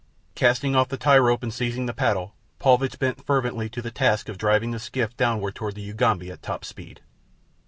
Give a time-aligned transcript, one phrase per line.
[0.33, 4.29] Casting off the tie rope and seizing the paddle, Paulvitch bent feverishly to the task
[4.29, 7.01] of driving the skiff downward toward the Ugambi at top speed.